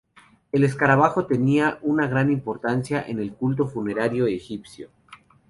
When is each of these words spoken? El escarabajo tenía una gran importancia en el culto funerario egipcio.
El 0.51 0.63
escarabajo 0.63 1.27
tenía 1.27 1.77
una 1.83 2.07
gran 2.07 2.31
importancia 2.31 3.03
en 3.07 3.19
el 3.19 3.33
culto 3.35 3.67
funerario 3.67 4.25
egipcio. 4.25 4.89